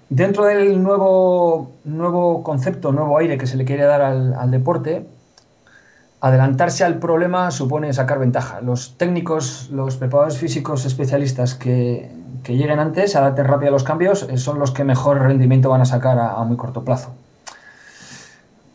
dentro 0.07 0.45
del 0.45 0.81
nuevo, 0.81 1.73
nuevo 1.83 2.43
concepto, 2.43 2.93
nuevo 2.93 3.17
aire 3.17 3.37
que 3.37 3.45
se 3.45 3.57
le 3.57 3.65
quiere 3.65 3.83
dar 3.83 4.01
al 4.01 4.51
deporte, 4.51 5.05
adelantarse 6.21 6.85
al 6.85 6.99
problema 6.99 7.51
supone 7.51 7.91
sacar 7.91 8.19
ventaja. 8.19 8.61
Los 8.61 8.97
técnicos, 8.97 9.69
los 9.69 9.97
preparadores 9.97 10.37
físicos 10.37 10.85
especialistas 10.85 11.55
que, 11.55 12.09
que 12.43 12.55
lleguen 12.55 12.79
antes, 12.79 13.15
adapten 13.15 13.45
rápido 13.45 13.69
a 13.69 13.71
los 13.71 13.83
cambios, 13.83 14.23
eh, 14.29 14.37
son 14.37 14.59
los 14.59 14.71
que 14.71 14.83
mejor 14.83 15.19
rendimiento 15.19 15.69
van 15.69 15.81
a 15.81 15.85
sacar 15.85 16.19
a, 16.19 16.43
muy 16.43 16.57
corto 16.57 16.83
plazo. 16.83 17.11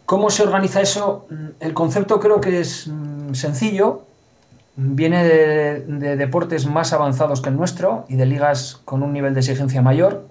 ¿Cómo 0.07 0.31
se 0.31 0.43
organiza 0.43 0.81
eso? 0.81 1.27
Mm, 1.31 1.47
el 1.61 1.75
concepto 1.75 2.21
creo 2.21 2.41
que 2.41 2.61
es 2.61 2.87
mm, 2.89 3.35
sencillo, 3.35 4.03
viene 4.77 5.25
de, 5.25 6.17
deportes 6.17 6.67
más 6.67 6.93
avanzados 6.93 7.41
que 7.41 7.49
el 7.49 7.57
nuestro 7.57 8.05
y 8.09 8.17
de 8.17 8.27
ligas 8.27 8.81
con 8.85 9.03
un 9.03 9.13
nivel 9.13 9.35
de 9.35 9.41
exigencia 9.41 9.83
mayor 9.83 10.27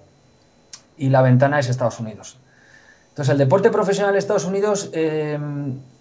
y 0.98 1.08
la 1.08 1.22
ventana 1.22 1.58
es 1.58 1.68
Estados 1.68 1.98
Unidos. 1.98 2.36
Entonces 3.08 3.32
el 3.32 3.38
deporte 3.38 3.70
profesional 3.70 4.12
de 4.12 4.18
Estados 4.18 4.44
Unidos 4.44 4.90
eh, 4.92 5.38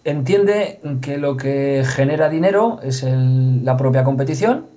entiende 0.03 0.81
que 1.01 1.17
lo 1.17 1.37
que 1.37 1.85
genera 1.85 2.27
dinero 2.27 2.79
es 2.83 3.03
la 3.03 3.77
propia 3.77 4.03
competición 4.03 4.72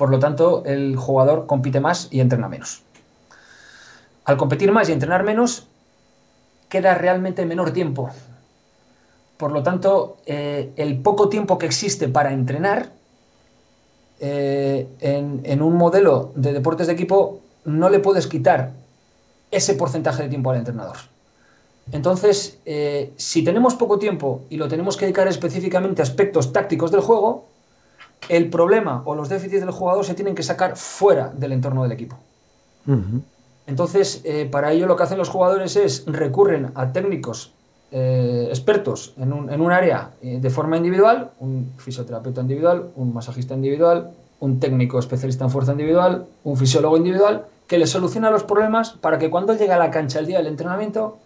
por 0.00 0.08
lo 0.08 0.18
tanto, 0.18 0.62
el 0.64 0.96
jugador 0.96 1.44
compite 1.44 1.78
más 1.78 2.08
y 2.10 2.20
entrena 2.20 2.48
menos. 2.48 2.80
Al 4.24 4.38
competir 4.38 4.72
más 4.72 4.88
y 4.88 4.92
entrenar 4.92 5.24
menos, 5.24 5.66
queda 6.70 6.94
realmente 6.94 7.44
menor 7.44 7.72
tiempo. 7.72 8.08
Por 9.36 9.52
lo 9.52 9.62
tanto, 9.62 10.16
eh, 10.24 10.72
el 10.76 11.02
poco 11.02 11.28
tiempo 11.28 11.58
que 11.58 11.66
existe 11.66 12.08
para 12.08 12.32
entrenar 12.32 12.88
eh, 14.20 14.88
en, 15.00 15.60
un 15.60 15.76
modelo 15.76 16.32
de 16.34 16.54
deportes 16.54 16.86
de 16.86 16.94
equipo, 16.94 17.40
no 17.66 17.90
le 17.90 17.98
puedes 17.98 18.26
quitar 18.26 18.70
ese 19.50 19.74
porcentaje 19.74 20.22
de 20.22 20.30
tiempo 20.30 20.50
al 20.50 20.56
entrenador. 20.56 20.96
Entonces, 21.92 22.58
eh, 22.64 23.12
si 23.18 23.44
tenemos 23.44 23.74
poco 23.74 23.98
tiempo 23.98 24.44
y 24.48 24.56
lo 24.56 24.66
tenemos 24.66 24.96
que 24.96 25.04
dedicar 25.04 25.28
específicamente 25.28 26.00
a 26.00 26.04
aspectos 26.04 26.54
tácticos 26.54 26.90
del 26.90 27.02
juego, 27.02 27.49
el 28.28 28.50
problema 28.50 29.02
o 29.04 29.14
los 29.14 29.28
déficits 29.28 29.60
del 29.60 29.70
jugador 29.70 30.04
se 30.04 30.14
tienen 30.14 30.34
que 30.34 30.42
sacar 30.42 30.76
fuera 30.76 31.28
del 31.28 31.52
entorno 31.52 31.82
del 31.82 31.92
equipo. 31.92 32.16
Entonces, 33.66 34.20
eh, 34.24 34.48
para 34.50 34.72
ello 34.72 34.86
lo 34.86 34.96
que 34.96 35.04
hacen 35.04 35.18
los 35.18 35.28
jugadores 35.28 35.76
es 35.76 36.04
recurren 36.06 36.72
a 36.74 36.92
técnicos 36.92 37.52
eh, 37.92 38.46
expertos 38.48 39.14
en 39.16 39.32
un, 39.32 39.72
área 39.72 40.10
eh, 40.22 40.38
de 40.40 40.50
forma 40.50 40.76
individual, 40.76 41.30
un 41.40 41.72
fisioterapeuta 41.76 42.40
individual, 42.40 42.90
un 42.96 43.12
masajista 43.12 43.54
individual, 43.54 44.10
un 44.40 44.58
técnico 44.58 44.98
especialista 44.98 45.44
en 45.44 45.50
fuerza 45.50 45.72
individual, 45.72 46.26
un 46.44 46.56
fisiólogo 46.56 46.96
individual, 46.96 47.46
que 47.66 47.78
les 47.78 47.90
soluciona 47.90 48.30
los 48.30 48.44
problemas 48.44 48.90
para 48.90 49.18
que 49.18 49.30
cuando 49.30 49.54
llegue 49.54 49.72
a 49.72 49.78
la 49.78 49.90
cancha 49.90 50.18
el 50.18 50.26
día 50.26 50.38
del 50.38 50.46
entrenamiento 50.48 51.18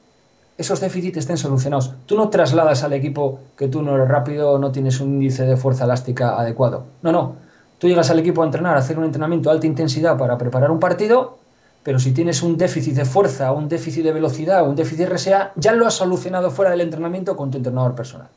esos 0.56 0.80
déficits 0.80 1.18
estén 1.18 1.36
solucionados. 1.36 1.92
Tú 2.06 2.16
no 2.16 2.28
trasladas 2.28 2.84
al 2.84 2.92
equipo 2.92 3.40
que 3.56 3.68
tú 3.68 3.82
no 3.82 3.96
eres 3.96 4.08
rápido 4.08 4.52
o 4.52 4.58
no 4.58 4.70
tienes 4.70 5.00
un 5.00 5.14
índice 5.14 5.44
de 5.44 5.56
fuerza 5.56 5.84
elástica 5.84 6.38
adecuado. 6.38 6.84
No, 7.02 7.10
no. 7.10 7.36
Tú 7.78 7.88
llegas 7.88 8.10
al 8.10 8.20
equipo 8.20 8.42
a 8.42 8.46
entrenar, 8.46 8.76
a 8.76 8.80
hacer 8.80 8.98
un 8.98 9.04
entrenamiento 9.04 9.50
de 9.50 9.56
alta 9.56 9.66
intensidad 9.66 10.16
para 10.16 10.38
preparar 10.38 10.70
un 10.70 10.78
partido, 10.78 11.38
pero 11.82 11.98
si 11.98 12.12
tienes 12.12 12.42
un 12.42 12.56
déficit 12.56 12.94
de 12.94 13.04
fuerza, 13.04 13.52
un 13.52 13.68
déficit 13.68 14.04
de 14.04 14.12
velocidad, 14.12 14.66
un 14.66 14.76
déficit 14.76 15.00
de 15.00 15.06
RSA, 15.06 15.52
ya 15.56 15.72
lo 15.72 15.86
has 15.86 15.94
solucionado 15.94 16.50
fuera 16.50 16.70
del 16.70 16.80
entrenamiento 16.80 17.36
con 17.36 17.50
tu 17.50 17.58
entrenador 17.58 17.94
personal. 17.94 18.28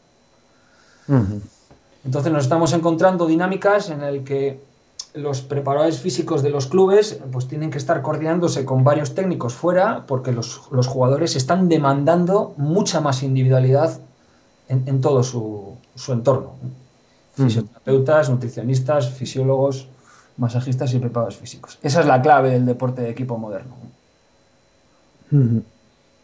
Entonces 2.03 2.31
nos 2.33 2.43
estamos 2.43 2.74
encontrando 2.74 3.27
dinámicas 3.27 3.89
en 3.89 4.01
el 4.01 4.24
que 4.24 4.59
los 5.13 5.41
preparadores 5.41 5.99
físicos 5.99 6.43
de 6.43 6.49
los 6.49 6.67
clubes 6.67 7.19
pues 7.31 7.47
tienen 7.47 7.71
que 7.71 7.77
estar 7.77 8.01
coordinándose 8.01 8.65
con 8.65 8.83
varios 8.83 9.15
técnicos 9.15 9.53
fuera 9.53 10.05
porque 10.07 10.31
los, 10.31 10.57
jugadores 10.57 11.35
están 11.35 11.69
demandando 11.69 12.53
mucha 12.57 13.01
más 13.01 13.23
individualidad 13.23 13.99
en, 14.69 15.01
todo 15.01 15.23
su, 15.23 15.77
entorno. 16.09 16.53
Fisioterapeutas, 17.35 18.29
nutricionistas, 18.29 19.09
fisiólogos, 19.09 19.87
masajistas 20.37 20.93
y 20.93 20.99
preparadores 20.99 21.37
físicos. 21.37 21.79
Esa 21.81 22.01
es 22.01 22.05
la 22.05 22.21
clave 22.21 22.51
del 22.51 22.65
deporte 22.65 23.01
de 23.01 23.09
equipo 23.09 23.37
moderno. 23.37 23.75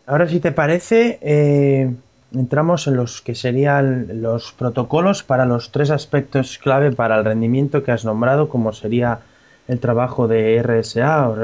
Ahora, 0.06 0.28
si 0.28 0.40
te 0.40 0.52
parece, 0.52 1.20
eh, 1.22 1.94
entramos 2.34 2.88
en 2.88 2.96
los 2.96 3.22
que 3.22 3.36
serían 3.36 4.22
los 4.22 4.52
protocolos 4.54 5.24
para 5.24 5.46
los 5.46 5.72
tres 5.72 5.92
aspectos 5.92 6.58
clave 6.58 6.92
para 6.92 7.18
el 7.18 7.26
rendimiento 7.26 7.84
que 7.84 7.92
has 7.92 8.06
nombrado, 8.06 8.50
como 8.50 8.74
sería 8.74 9.20
el 9.68 9.80
trabajo 9.80 10.28
de 10.28 10.62
RSA 10.62 11.30
o 11.30 11.38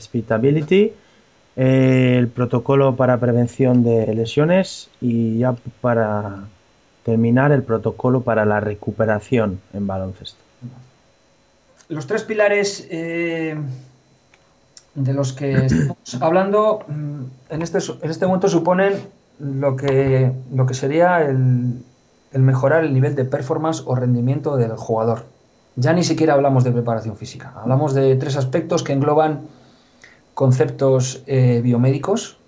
Speedability, 0.00 0.92
eh, 1.56 2.16
el 2.18 2.28
protocolo 2.28 2.96
para 2.96 3.18
prevención 3.18 3.82
de 3.82 4.14
lesiones 4.14 4.90
y 5.00 5.38
ya 5.38 5.54
para 5.80 6.44
terminar 7.04 7.52
el 7.52 7.62
protocolo 7.62 8.22
para 8.22 8.44
la 8.44 8.60
recuperación 8.60 9.60
en 9.72 9.86
baloncesto. 9.86 10.38
Los 11.88 12.06
tres 12.06 12.24
pilares 12.24 12.86
eh, 12.90 13.56
de 14.94 15.14
los 15.14 15.32
que 15.32 15.66
estamos 15.66 15.96
hablando 16.20 16.84
mm, 16.88 17.22
este, 17.62 17.78
en 18.02 18.10
este 18.10 18.26
momento 18.26 18.48
suponen 18.48 18.94
lo 19.38 19.76
que, 19.76 20.32
lo 20.52 20.66
que 20.66 20.74
sería 20.74 21.22
el, 21.22 21.82
mejorar 22.32 22.84
el 22.84 22.94
nivel 22.94 23.14
de 23.14 23.24
performance 23.24 23.82
o 23.86 23.94
rendimiento 23.94 24.56
del 24.56 24.72
jugador. 24.76 25.24
Ya 25.76 25.92
ni 25.92 26.04
siquiera 26.04 26.34
hablamos 26.34 26.64
de 26.64 26.72
preparación 26.72 27.16
física, 27.16 27.52
hablamos 27.56 27.94
de 27.94 28.16
tres 28.16 28.36
aspectos 28.36 28.82
que 28.82 28.92
engloban 28.92 29.42
conceptos 30.34 31.22
eh, 31.26 31.60
biomédicos, 31.62 32.38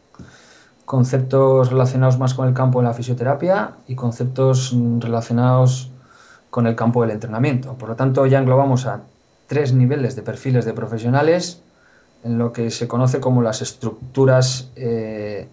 conceptos 0.85 1.71
relacionados 1.71 2.19
más 2.19 2.33
con 2.33 2.49
el 2.49 2.55
campo 2.55 2.81
de 2.81 2.87
la 2.87 2.95
fisioterapia 2.95 3.73
y 3.87 3.95
conceptos 3.95 4.75
relacionados 5.01 5.91
con 6.51 6.67
el 6.67 6.75
campo 6.75 7.03
del 7.03 7.11
entrenamiento. 7.11 7.75
Por 7.75 7.91
lo 7.91 7.97
tanto, 7.97 8.27
ya 8.27 8.39
englobamos 8.39 8.87
a 8.87 9.03
tres 9.47 9.75
niveles 9.75 10.17
de 10.17 10.23
perfiles 10.23 10.65
de 10.65 10.73
profesionales 10.73 11.63
en 12.25 12.39
lo 12.39 12.53
que 12.53 12.71
se 12.71 12.89
conoce 12.89 13.21
como 13.21 13.43
las 13.43 13.63
estructuras 13.63 14.71
eh, 14.77 15.49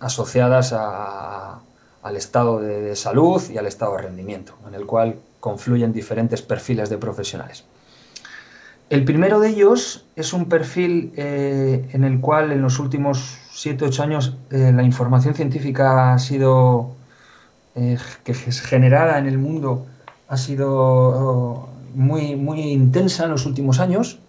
asociadas 0.00 0.72
al 0.72 2.16
estado 2.16 2.60
de, 2.60 2.94
salud 2.96 3.42
y 3.50 3.58
al 3.58 3.66
estado 3.66 3.96
de 3.96 4.02
rendimiento, 4.02 4.54
en 4.66 4.74
el 4.74 4.86
cual 4.86 5.16
confluyen 5.40 5.92
diferentes 5.92 6.42
perfiles 6.42 6.90
de 6.90 6.98
profesionales. 6.98 7.64
El 8.90 9.04
primero 9.04 9.38
de 9.38 9.50
ellos 9.50 10.06
es 10.16 10.32
un 10.32 10.48
perfil 10.48 11.12
eh, 11.16 11.88
en 11.92 12.04
el 12.04 12.20
cual 12.20 12.52
en 12.52 12.62
los 12.62 12.78
últimos 12.78 13.38
7-8 13.52 14.00
años 14.00 14.36
eh, 14.50 14.72
la 14.74 14.82
información 14.82 15.34
científica 15.34 16.14
ha 16.14 16.18
sido 16.18 16.96
que 18.24 18.32
es 18.32 18.60
generada 18.60 19.18
en 19.18 19.26
el 19.26 19.38
mundo 19.38 19.86
ha 20.28 20.36
sido 20.36 20.70
oh, 20.70 21.68
muy, 21.94 22.36
muy 22.36 22.60
intensa 22.60 23.24
en 23.24 23.30
los 23.30 23.46
últimos 23.46 23.80
años 23.80 24.20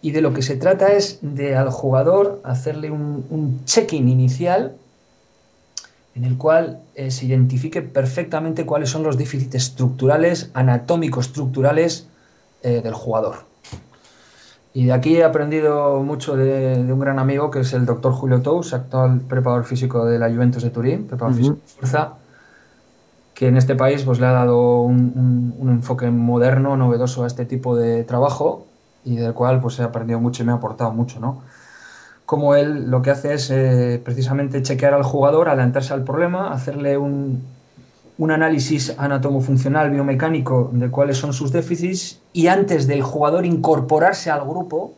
y 0.00 0.12
de 0.12 0.20
lo 0.20 0.32
que 0.32 0.42
se 0.42 0.56
trata 0.56 0.92
es 0.92 1.18
de 1.22 1.56
al 1.56 1.70
jugador 1.70 2.40
hacerle 2.44 2.90
un, 2.90 3.60
check-in 3.64 4.08
inicial 4.08 4.76
en 6.14 6.24
el 6.24 6.36
cual 6.36 6.80
eh, 6.94 7.10
se 7.10 7.26
identifique 7.26 7.82
perfectamente 7.82 8.64
cuáles 8.64 8.90
son 8.90 9.02
los 9.02 9.18
déficits 9.18 9.54
estructurales, 9.54 10.50
anatómico-estructurales 10.54 12.06
eh, 12.62 12.80
del 12.82 12.94
jugador. 12.94 13.36
Y 14.72 14.86
de 14.86 14.92
aquí 14.92 15.16
he 15.16 15.24
aprendido 15.24 16.02
mucho 16.02 16.36
de, 16.36 16.74
un 16.92 16.98
gran 16.98 17.18
amigo 17.18 17.50
que 17.50 17.60
es 17.60 17.72
el 17.72 17.86
doctor 17.86 18.12
Julio 18.12 18.42
Tous, 18.42 18.74
actual 18.74 19.20
preparador 19.20 19.64
físico 19.64 20.04
de 20.04 20.18
la 20.18 20.28
Juventus 20.28 20.62
de 20.62 20.70
Turín, 20.70 21.06
preparador 21.06 21.36
físico 21.36 21.56
de 21.56 21.72
fuerza, 21.80 22.14
que 23.34 23.48
en 23.48 23.56
este 23.56 23.74
país 23.74 24.02
pues, 24.02 24.20
le 24.20 24.26
ha 24.26 24.32
dado 24.32 24.82
un, 24.82 25.54
enfoque 25.68 26.10
moderno, 26.10 26.76
novedoso 26.76 27.24
a 27.24 27.26
este 27.26 27.44
tipo 27.44 27.76
de 27.76 28.04
trabajo 28.04 28.66
y 29.04 29.16
del 29.16 29.32
cual 29.32 29.60
pues, 29.60 29.78
he 29.78 29.82
aprendido 29.82 30.18
mucho 30.20 30.42
y 30.42 30.46
me 30.46 30.52
ha 30.52 30.56
aportado 30.56 30.92
mucho. 30.92 31.20
¿no? 31.20 31.42
Como 32.26 32.54
él 32.54 32.90
lo 32.90 33.02
que 33.02 33.10
hace 33.10 33.34
es 33.34 33.50
eh, 33.50 34.00
precisamente 34.02 34.62
chequear 34.62 34.94
al 34.94 35.02
jugador, 35.02 35.48
adelantarse 35.48 35.92
al 35.92 36.04
problema, 36.04 36.52
hacerle 36.52 36.96
un, 36.96 37.42
análisis 38.30 38.94
anatomofuncional 38.96 39.90
biomecánico 39.90 40.70
de 40.72 40.90
cuáles 40.90 41.18
son 41.18 41.32
sus 41.32 41.52
déficits 41.52 42.20
y 42.32 42.46
antes 42.46 42.86
del 42.86 43.02
jugador 43.02 43.44
incorporarse 43.44 44.30
al 44.30 44.42
grupo, 44.42 44.94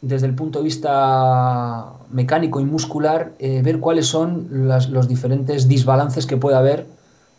desde 0.00 0.26
el 0.26 0.34
punto 0.34 0.58
de 0.58 0.64
vista 0.64 1.92
mecánico 2.10 2.60
y 2.60 2.64
muscular, 2.64 3.32
eh, 3.38 3.62
ver 3.62 3.78
cuáles 3.78 4.06
son 4.06 4.48
los 4.50 5.06
diferentes 5.06 5.68
desbalances 5.68 6.26
que 6.26 6.36
puede 6.36 6.56
haber 6.56 6.86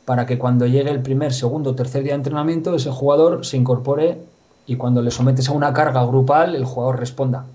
para 0.05 0.25
que 0.25 0.37
cuando 0.37 0.65
llegue 0.65 0.91
el 0.91 1.01
primer, 1.01 1.33
segundo 1.33 1.75
tercer 1.75 2.03
día 2.03 2.13
de 2.13 2.17
entrenamiento 2.17 2.75
ese 2.75 2.91
jugador 2.91 3.45
se 3.45 3.57
incorpore 3.57 4.19
y 4.65 4.75
cuando 4.75 5.01
le 5.01 5.11
sometes 5.11 5.49
a 5.49 5.53
una 5.53 5.73
carga 5.73 6.05
grupal 6.05 6.55
el 6.55 6.65
jugador 6.65 6.99
responda. 6.99 7.45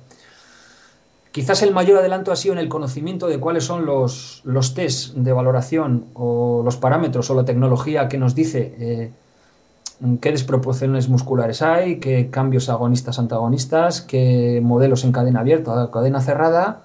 Quizás 1.39 1.63
el 1.63 1.73
mayor 1.73 1.99
adelanto 1.99 2.33
ha 2.33 2.37
sido 2.37 2.55
en 2.55 2.59
el 2.59 2.69
conocimiento 2.69 3.29
de 3.29 3.39
cuáles 3.39 3.63
son 3.63 3.87
los, 3.87 4.41
los 4.43 4.75
test 4.75 5.15
de 5.15 5.33
valoración 5.33 6.07
o 6.15 6.63
los 6.65 6.77
parámetros 6.77 7.31
o 7.31 7.37
la 7.37 7.45
tecnología 7.45 8.09
que 8.09 8.19
nos 8.19 8.35
dice 8.35 8.75
eh, 8.81 9.13
qué 10.21 10.33
desproporciones 10.33 11.09
musculares 11.09 11.63
hay, 11.63 12.01
qué 12.01 12.29
cambios 12.29 12.69
agonistas-antagonistas, 12.69 14.01
qué 14.01 14.61
modelos 14.65 15.05
en 15.05 15.13
cadena 15.13 15.39
abierta, 15.39 15.89
cadena 15.93 16.21
cerrada, 16.21 16.83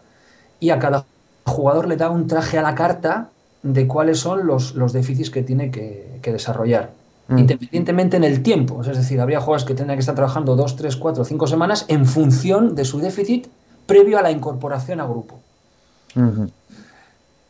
y 0.59 0.69
a 0.69 0.77
cada 0.77 1.03
jugador 1.45 1.87
le 1.87 1.97
da 1.97 2.11
un 2.11 2.27
traje 2.27 2.59
a 2.59 2.61
la 2.61 2.75
carta 2.75 3.29
de 3.63 3.87
cuáles 3.87 4.19
son 4.19 4.45
los, 4.45 4.75
los 4.75 4.93
déficits 4.93 5.31
que 5.31 5.41
tiene 5.41 5.71
que, 5.71 6.19
desarrollar. 6.21 6.91
Mm. 7.27 7.39
Independientemente 7.39 8.17
en 8.17 8.23
el 8.23 8.43
tiempo, 8.43 8.81
es 8.81 8.95
decir, 8.95 9.19
habría 9.19 9.39
jugadores 9.39 9.65
que 9.65 9.73
tendrían 9.73 9.97
que 9.97 10.01
estar 10.01 10.13
trabajando 10.13 10.55
dos, 10.55 10.75
tres, 10.75 10.95
cuatro, 10.95 11.25
cinco 11.25 11.47
semanas 11.47 11.85
en 11.87 12.05
función 12.05 12.75
de 12.75 12.85
su 12.85 12.99
déficit 12.99 13.47
previo 13.85 14.19
a 14.19 14.21
la 14.21 14.31
incorporación 14.31 14.99
a 14.99 15.05
grupo. 15.05 15.39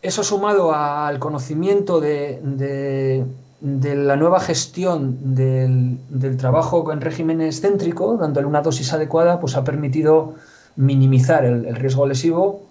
Eso 0.02 0.24
sumado 0.24 0.74
al 0.74 1.20
conocimiento 1.20 2.00
de, 2.00 3.26
la 3.62 4.16
nueva 4.16 4.40
gestión 4.40 5.36
del, 5.36 6.38
trabajo 6.38 6.92
en 6.92 7.02
régimen 7.02 7.42
excéntrico, 7.42 8.18
dándole 8.18 8.48
una 8.48 8.62
dosis 8.62 8.94
adecuada, 8.94 9.40
pues 9.40 9.56
ha 9.56 9.64
permitido 9.64 10.36
minimizar 10.76 11.46
el 11.46 11.76
riesgo 11.76 12.08
lesivo 12.08 12.62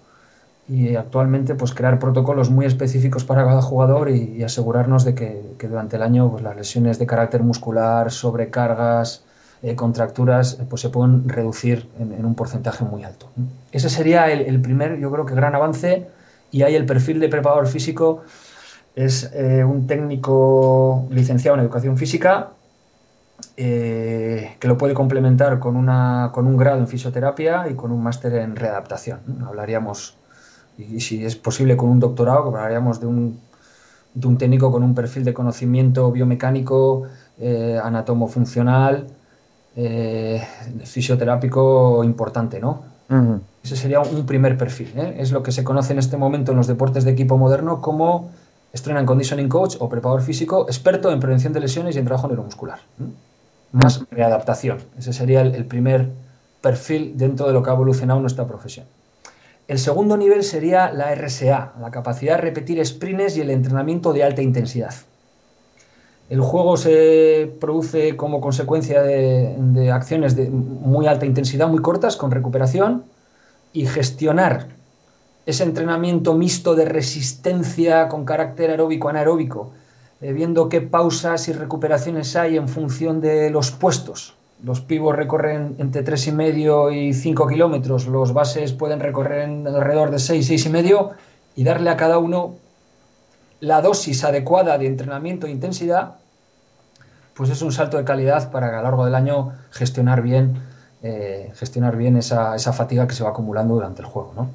y 0.67 0.95
actualmente 0.95 1.55
pues 1.55 1.73
crear 1.73 1.99
protocolos 1.99 2.49
muy 2.49 2.65
específicos 2.65 3.23
para 3.23 3.43
cada 3.43 3.61
jugador 3.61 4.09
y, 4.09 4.43
asegurarnos 4.43 5.03
de 5.03 5.13
que, 5.15 5.55
durante 5.67 5.97
el 5.97 6.03
año 6.03 6.31
pues, 6.31 6.43
las 6.43 6.55
lesiones 6.55 6.99
de 6.99 7.05
carácter 7.05 7.43
muscular, 7.43 8.11
sobrecargas, 8.11 9.23
eh, 9.63 9.75
contracturas 9.75 10.59
eh, 10.59 10.65
pues 10.69 10.81
se 10.81 10.89
pueden 10.89 11.29
reducir 11.29 11.87
en, 11.97 12.25
un 12.25 12.35
porcentaje 12.35 12.83
muy 12.83 13.05
alto. 13.05 13.29
Ese 13.71 13.89
sería 13.89 14.29
el, 14.29 14.61
primer, 14.61 14.99
yo 14.99 15.09
creo 15.09 15.25
que 15.25 15.33
gran 15.35 15.55
avance 15.55 16.05
y 16.51 16.63
ahí 16.63 16.75
el 16.75 16.85
perfil 16.85 17.21
de 17.21 17.29
preparador 17.29 17.67
físico 17.67 18.23
es 18.93 19.31
eh, 19.33 19.63
un 19.63 19.87
técnico 19.87 21.07
licenciado 21.11 21.55
en 21.55 21.63
educación 21.63 21.97
física 21.97 22.49
que 23.55 24.67
lo 24.67 24.77
puede 24.77 24.93
complementar 24.93 25.59
con, 25.59 25.77
una, 25.77 26.31
con 26.33 26.45
un 26.45 26.57
grado 26.57 26.79
en 26.79 26.87
fisioterapia 26.89 27.69
y 27.69 27.75
con 27.75 27.91
un 27.91 28.03
máster 28.03 28.33
en 28.35 28.57
readaptación. 28.57 29.19
Hablaríamos 29.47 30.17
y, 30.77 30.99
si 30.99 31.23
es 31.23 31.37
posible 31.37 31.77
con 31.77 31.89
un 31.89 32.01
doctorado, 32.01 32.47
hablaríamos 32.47 32.99
de 32.99 33.07
un, 33.07 33.39
de 34.13 34.27
un 34.27 34.37
técnico 34.37 34.73
con 34.73 34.83
un 34.83 34.93
perfil 34.93 35.23
de 35.23 35.33
conocimiento 35.33 36.11
biomecánico, 36.11 37.03
eh, 37.39 37.79
anatomofuncional, 37.81 39.07
eh, 39.75 40.41
fisioterápico 40.83 42.03
importante, 42.03 42.59
¿no? 42.59 42.93
Ese 43.63 43.75
sería 43.75 43.99
un 43.99 44.25
primer 44.25 44.57
perfil. 44.57 44.91
¿eh? 44.95 45.17
Es 45.19 45.31
lo 45.31 45.43
que 45.43 45.51
se 45.51 45.63
conoce 45.63 45.93
en 45.93 45.99
este 45.99 46.17
momento 46.17 46.51
en 46.51 46.57
los 46.57 46.65
deportes 46.65 47.03
de 47.03 47.11
equipo 47.11 47.37
moderno 47.37 47.79
como 47.79 48.31
Strength 48.73 48.99
and 48.99 49.07
Conditioning 49.07 49.49
Coach 49.49 49.75
o 49.79 49.87
preparador 49.87 50.23
físico 50.23 50.65
experto 50.67 51.11
en 51.11 51.19
prevención 51.19 51.53
de 51.53 51.59
lesiones 51.59 51.95
y 51.95 51.99
en 51.99 52.05
trabajo 52.05 52.27
neuromuscular. 52.27 52.79
Más 53.71 54.03
readaptación. 54.09 54.79
Ese 54.97 55.13
sería 55.13 55.41
el 55.41 55.65
primer 55.65 56.09
perfil 56.61 57.13
dentro 57.15 57.45
de 57.45 57.53
lo 57.53 57.61
que 57.61 57.69
ha 57.69 57.73
evolucionado 57.73 58.19
nuestra 58.19 58.47
profesión. 58.47 58.87
El 59.67 59.79
segundo 59.79 60.17
nivel 60.17 60.43
sería 60.43 60.91
la 60.91 61.13
RSA, 61.15 61.73
la 61.79 61.91
capacidad 61.91 62.35
de 62.35 62.41
repetir 62.41 62.85
sprints 62.85 63.37
y 63.37 63.41
el 63.41 63.49
entrenamiento 63.49 64.11
de 64.11 64.23
alta 64.23 64.41
intensidad. 64.41 64.93
El 66.29 66.41
juego 66.41 66.77
se 66.77 67.53
produce 67.59 68.15
como 68.15 68.41
consecuencia 68.41 69.01
de, 69.01 69.91
acciones 69.91 70.35
de 70.35 70.49
muy 70.49 71.05
alta 71.07 71.25
intensidad, 71.25 71.67
muy 71.67 71.79
cortas, 71.79 72.15
con 72.15 72.31
recuperación, 72.31 73.03
y 73.73 73.85
gestionar 73.85 74.67
ese 75.45 75.63
entrenamiento 75.63 76.33
mixto 76.35 76.75
de 76.75 76.85
resistencia 76.85 78.07
con 78.07 78.23
carácter 78.23 78.69
aeróbico 78.69 79.09
anaeróbico, 79.09 79.71
eh, 80.21 80.31
viendo 80.31 80.69
qué 80.69 80.79
pausas 80.79 81.49
y 81.49 81.53
recuperaciones 81.53 82.35
hay 82.35 82.55
en 82.55 82.69
función 82.69 83.19
de 83.19 83.49
los 83.49 83.71
puestos, 83.71 84.35
los 84.63 84.79
pivos 84.79 85.15
recorren 85.15 85.75
entre 85.79 86.05
3,5 86.05 86.95
y 86.95 87.13
5 87.13 87.47
kilómetros, 87.47 88.07
los 88.07 88.33
bases 88.33 88.71
pueden 88.71 89.01
recorrer 89.01 89.49
alrededor 89.67 90.09
de 90.11 90.19
6, 90.19 90.49
6,5 90.49 91.11
y 91.57 91.65
darle 91.65 91.89
a 91.89 91.97
cada 91.97 92.17
uno 92.17 92.55
la 93.63 93.81
dosis 93.81 94.25
adecuada 94.25 94.77
de 94.77 94.87
entrenamiento 94.87 95.47
e 95.47 95.51
intensidad, 95.51 96.15
pues 97.33 97.49
es 97.49 97.61
un 97.61 97.71
salto 97.71 97.97
de 97.97 98.03
calidad 98.03 98.51
para 98.51 98.67
a 98.67 98.71
lo 98.71 98.83
largo 98.83 99.05
del 99.05 99.15
año 99.15 99.53
gestionar 99.71 100.21
bien, 100.21 100.57
eh, 101.01 101.49
gestionar 101.55 101.95
bien 101.95 102.17
esa, 102.17 102.57
fatiga 102.73 103.07
que 103.07 103.15
se 103.15 103.23
va 103.23 103.29
acumulando 103.29 103.75
durante 103.75 104.01
el 104.01 104.07
juego. 104.07 104.33
¿no? 104.35 104.49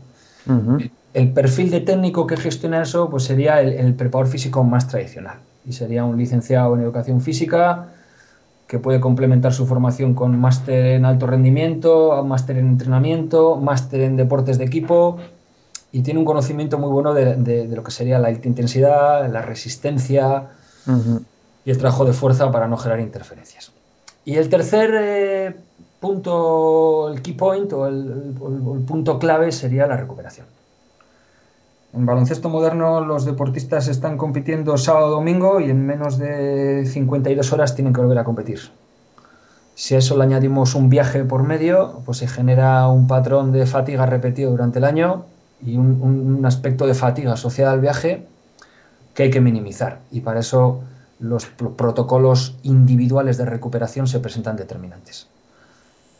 El 1.14 1.32
perfil 1.32 1.70
de 1.70 1.80
técnico 1.80 2.26
que 2.26 2.36
gestiona 2.36 2.82
eso 2.82 3.08
pues 3.08 3.24
sería 3.24 3.62
el, 3.62 3.72
el 3.72 3.94
preparador 3.94 4.30
físico 4.30 4.62
más 4.62 4.88
tradicional 4.88 5.38
y 5.64 5.72
sería 5.72 6.04
un 6.04 6.18
licenciado 6.18 6.74
en 6.74 6.82
educación 6.82 7.22
física, 7.22 7.86
que 8.66 8.78
puede 8.78 9.00
complementar 9.00 9.54
su 9.54 9.66
formación 9.66 10.12
con 10.12 10.38
máster 10.38 10.96
en 10.96 11.06
alto 11.06 11.26
rendimiento, 11.26 12.22
máster 12.24 12.58
en 12.58 12.66
entrenamiento, 12.66 13.56
máster 13.56 14.02
en 14.02 14.16
deportes 14.16 14.58
de 14.58 14.66
equipo 14.66 15.16
y 15.92 16.02
tiene 16.02 16.20
un 16.20 16.26
conocimiento 16.26 16.78
muy 16.78 16.90
bueno 16.90 17.14
de, 17.14 17.66
lo 17.68 17.82
que 17.82 17.90
sería 17.90 18.18
la 18.18 18.28
alta 18.28 18.48
intensidad, 18.48 19.30
la 19.30 19.42
resistencia 19.42 20.50
y 21.64 21.70
el 21.70 21.78
trabajo 21.78 22.04
de 22.04 22.12
fuerza 22.12 22.50
para 22.50 22.68
no 22.68 22.76
generar 22.76 23.00
interferencias. 23.00 23.72
Y 24.24 24.36
el 24.36 24.48
tercer 24.48 24.90
eh, 24.94 25.56
punto, 26.00 27.10
el 27.10 27.22
key 27.22 27.34
point 27.34 27.72
o 27.72 27.86
el 27.86 28.34
punto 28.86 29.18
clave 29.18 29.52
sería 29.52 29.86
la 29.86 29.96
recuperación. 29.96 30.46
En 31.94 32.04
baloncesto 32.04 32.50
moderno 32.50 33.00
los 33.00 33.24
deportistas 33.24 33.88
están 33.88 34.18
compitiendo 34.18 34.76
sábado 34.76 35.08
domingo 35.08 35.58
y 35.60 35.70
en 35.70 35.86
menos 35.86 36.18
de 36.18 36.84
52 36.86 37.52
horas 37.52 37.74
tienen 37.74 37.94
que 37.94 38.00
volver 38.00 38.18
a 38.18 38.24
competir. 38.24 38.60
Si 39.74 39.94
a 39.94 39.98
eso 39.98 40.16
le 40.16 40.24
añadimos 40.24 40.74
un 40.74 40.90
viaje 40.90 41.24
por 41.24 41.44
medio, 41.44 42.02
pues 42.04 42.18
se 42.18 42.28
genera 42.28 42.88
un 42.88 43.06
patrón 43.06 43.52
de 43.52 43.64
fatiga 43.64 44.04
repetido 44.04 44.50
durante 44.50 44.80
el 44.80 44.84
año 44.84 45.24
y 45.64 45.76
un, 45.76 46.44
aspecto 46.44 46.86
de 46.86 46.94
fatiga 46.94 47.32
asociado 47.32 47.72
al 47.72 47.80
viaje 47.80 48.26
que 49.14 49.24
hay 49.24 49.30
que 49.30 49.40
minimizar. 49.40 50.00
Y 50.10 50.20
para 50.20 50.40
eso 50.40 50.80
los 51.18 51.46
protocolos 51.46 52.56
individuales 52.62 53.36
de 53.36 53.44
recuperación 53.44 54.06
se 54.06 54.20
presentan 54.20 54.56
determinantes. 54.56 55.26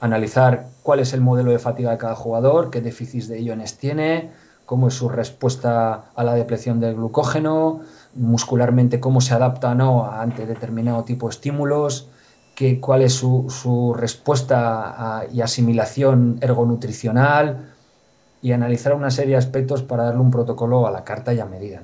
Analizar 0.01 0.67
cuál 0.83 1.01
es 1.01 1.13
el 1.13 1.21
modelo 1.21 1.51
de 1.51 1.59
fatiga 1.59 1.91
de 1.91 1.99
cada 1.99 2.15
jugador, 2.15 2.71
qué 2.71 2.81
déficits 2.81 3.29
de 3.29 3.41
iones 3.41 3.79
tiene, 3.79 4.31
cómo 4.67 4.89
es 4.89 4.95
su 4.95 5.09
respuesta 5.09 6.11
a 6.15 6.25
la 6.25 6.35
depleción 6.35 6.81
del 6.81 6.95
glucógeno, 6.95 7.81
muscularmente 8.15 9.01
cómo 9.01 9.21
se 9.21 9.35
adapta 9.35 9.75
no 9.75 10.11
ante 10.11 10.47
determinado 10.47 11.05
tipo 11.05 11.29
de 11.29 11.33
estímulos, 11.33 12.09
cuál 12.81 13.03
es 13.03 13.13
su, 13.15 13.95
respuesta 13.97 15.27
y 15.33 15.41
asimilación 15.41 16.39
ergonutricional 16.41 17.73
y 18.41 18.53
analizar 18.53 18.95
una 18.95 19.11
serie 19.11 19.33
de 19.33 19.39
aspectos 19.39 19.83
para 19.83 20.05
darle 20.05 20.21
un 20.21 20.31
protocolo 20.31 20.87
a 20.87 20.91
la 20.91 21.05
carta 21.05 21.35
y 21.35 21.41
a 21.41 21.47
medida. 21.47 21.81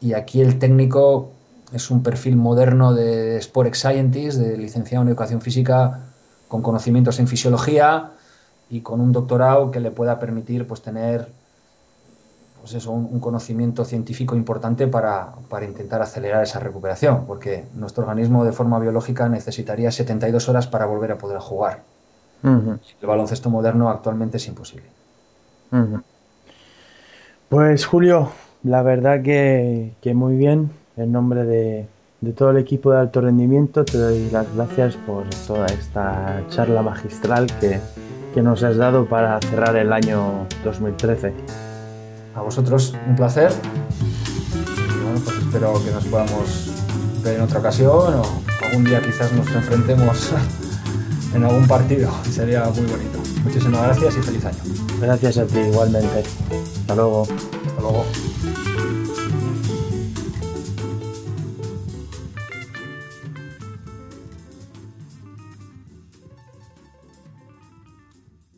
Y 0.00 0.14
aquí 0.14 0.40
el 0.40 0.58
técnico 0.58 1.30
es 1.72 1.90
un 1.90 2.02
perfil 2.02 2.36
moderno 2.36 2.94
de 2.94 3.36
Sport 3.38 3.74
Scientist, 3.74 4.38
de 4.38 4.56
licenciado 4.56 5.02
en 5.02 5.08
educación 5.08 5.40
física 5.40 6.00
con 6.48 6.62
conocimientos 6.62 7.18
en 7.18 7.28
fisiología 7.28 8.12
y 8.70 8.80
con 8.80 9.00
un 9.00 9.12
doctorado 9.12 9.70
que 9.70 9.80
le 9.80 9.90
pueda 9.90 10.18
permitir 10.18 10.66
pues, 10.66 10.80
tener 10.80 11.28
pues 12.60 12.74
eso, 12.74 12.90
un, 12.92 13.20
conocimiento 13.20 13.84
científico 13.84 14.34
importante 14.34 14.86
para, 14.86 15.34
intentar 15.66 16.02
acelerar 16.02 16.42
esa 16.42 16.58
recuperación, 16.58 17.24
porque 17.26 17.66
nuestro 17.74 18.02
organismo 18.02 18.44
de 18.44 18.52
forma 18.52 18.78
biológica 18.78 19.28
necesitaría 19.28 19.90
72 19.90 20.48
horas 20.48 20.66
para 20.66 20.86
volver 20.86 21.12
a 21.12 21.18
poder 21.18 21.38
jugar. 21.38 21.82
El 22.42 23.06
baloncesto 23.06 23.50
moderno 23.50 23.88
actualmente 23.90 24.36
es 24.36 24.46
imposible. 24.46 24.86
Pues 27.48 27.86
Julio, 27.86 28.30
la 28.62 28.82
verdad 28.82 29.22
que, 29.22 29.92
muy 30.14 30.36
bien. 30.36 30.70
En 30.96 31.12
nombre 31.12 31.44
de, 31.44 31.86
todo 32.36 32.50
el 32.50 32.58
equipo 32.58 32.90
de 32.90 32.98
alto 32.98 33.20
rendimiento 33.20 33.84
te 33.84 33.98
doy 33.98 34.28
las 34.30 34.52
gracias 34.54 34.96
por 34.96 35.24
toda 35.46 35.66
esta 35.66 36.42
charla 36.50 36.82
magistral 36.82 37.46
que, 37.60 37.80
que 38.34 38.42
nos 38.42 38.62
has 38.64 38.76
dado 38.76 39.06
para 39.06 39.40
cerrar 39.40 39.76
el 39.76 39.92
año 39.92 40.46
2013. 40.64 41.32
A 42.34 42.42
vosotros 42.42 42.94
un 43.08 43.16
placer. 43.16 43.50
bueno, 45.02 45.20
pues 45.24 45.38
espero 45.38 45.74
que 45.84 45.90
nos 45.92 46.04
podamos 46.06 46.72
ver 47.22 47.36
en 47.36 47.42
otra 47.42 47.60
ocasión 47.60 48.14
o 48.14 48.22
algún 48.66 48.84
día 48.84 49.00
quizás 49.00 49.32
nos 49.32 49.48
enfrentemos 49.54 50.32
en 51.34 51.44
algún 51.44 51.66
partido. 51.66 52.10
Sería 52.24 52.64
muy 52.64 52.86
bonito. 52.86 53.27
Muchísimas 53.48 53.82
gracias 53.98 54.16
y 54.18 54.22
feliz 54.22 54.44
año. 54.44 54.58
Gracias 55.00 55.38
a 55.38 55.46
ti 55.46 55.58
igualmente. 55.58 56.22
Hasta 56.80 56.94
luego. 56.94 57.22
Hasta 57.22 57.80
luego. 57.80 58.04